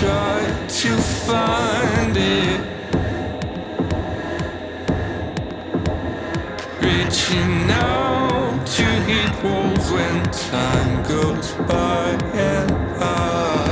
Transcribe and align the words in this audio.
try 0.00 0.40
to 0.66 0.96
find 1.26 2.16
it. 2.16 2.60
Reaching 6.80 7.70
out 7.70 8.66
to 8.76 8.86
hit 9.08 9.32
walls 9.44 9.90
when 9.92 10.22
time 10.32 11.02
goes 11.02 11.52
by 11.68 12.18
and 12.32 12.70
by. 12.98 13.68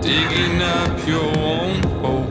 Digging 0.00 0.62
up 0.62 1.08
your 1.08 1.36
own 1.36 1.82
hole. 2.00 2.30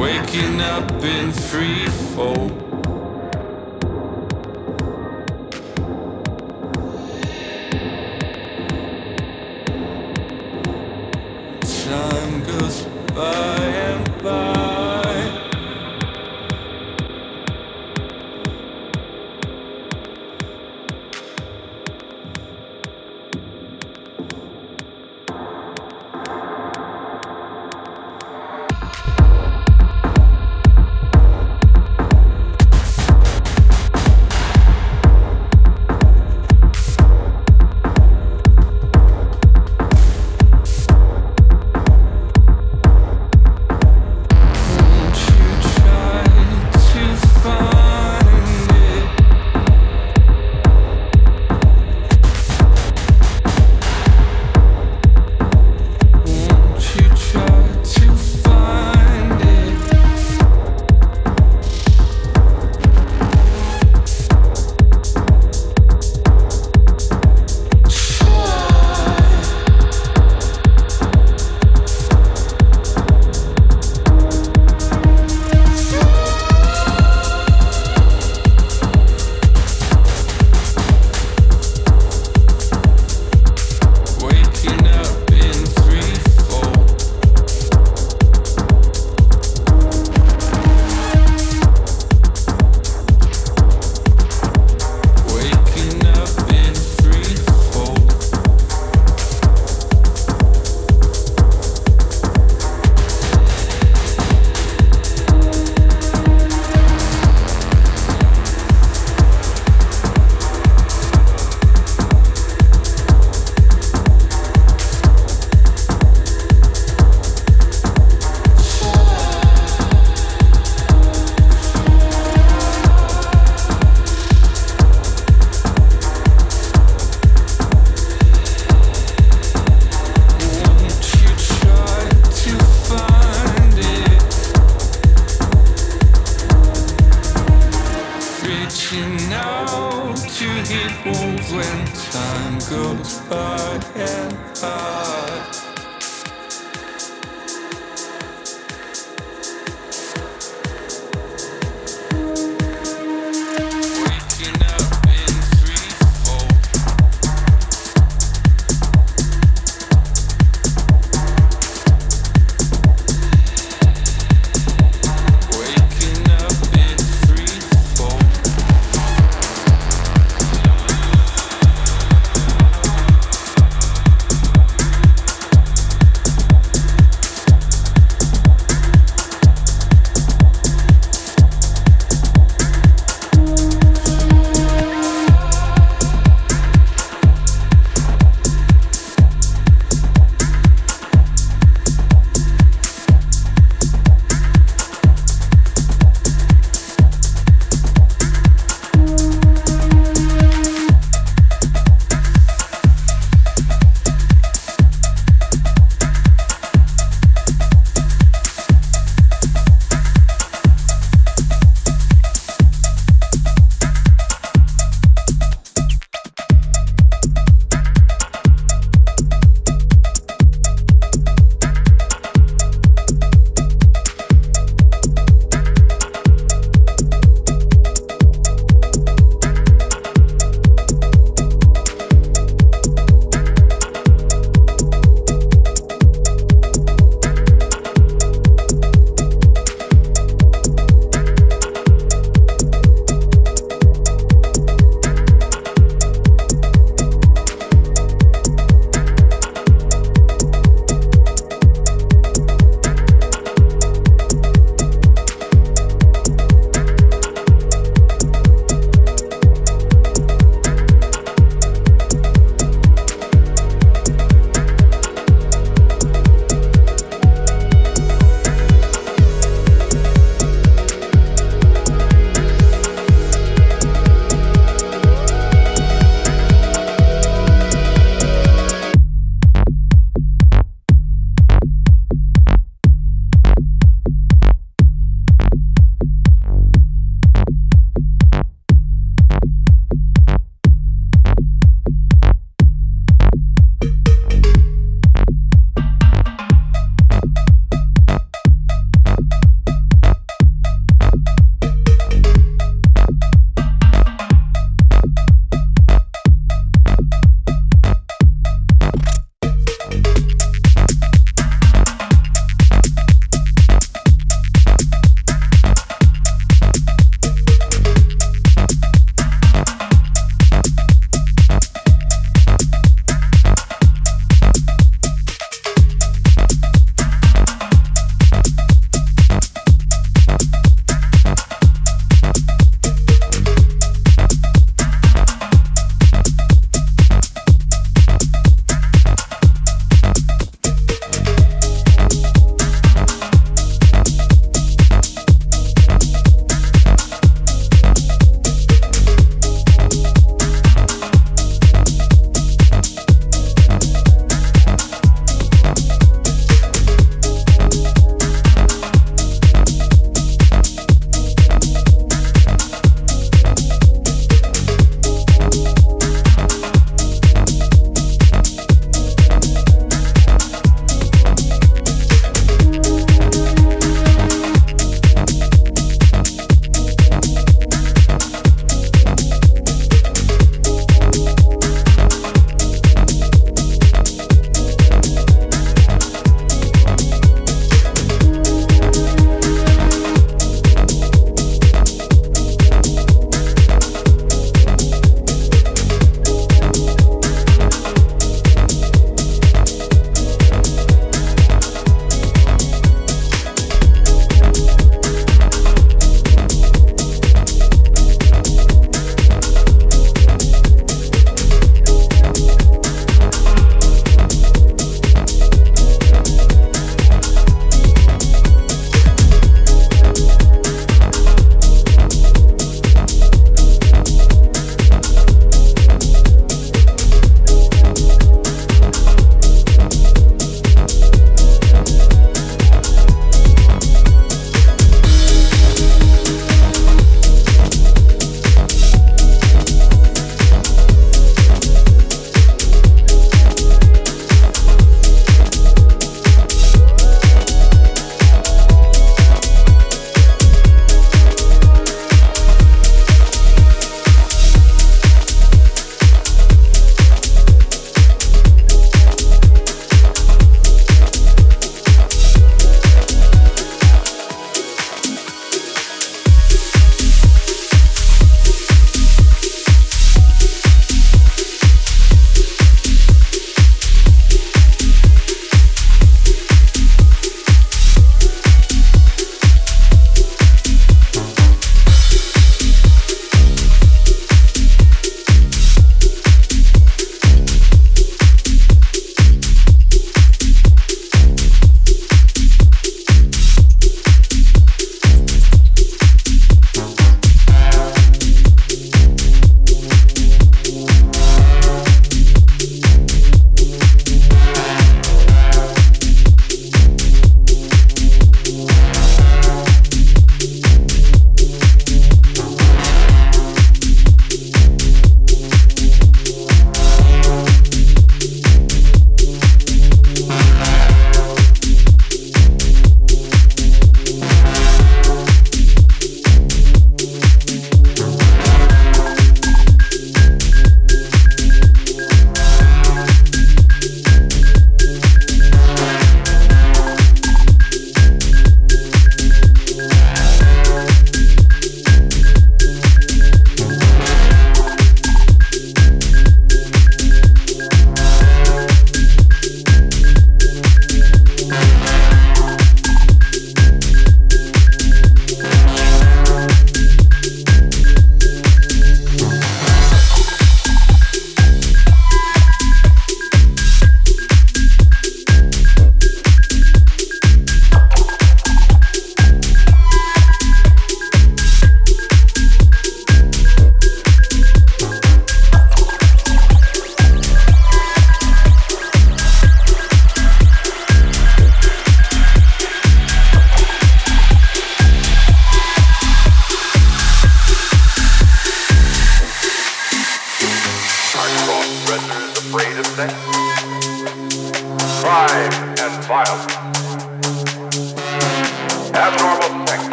Waking 0.00 0.60
up 0.62 0.90
in 1.02 1.30
free 1.30 1.86
fall. 2.14 2.61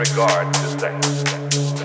Regard 0.00 0.50
to 0.54 0.60
sex. 0.78 1.79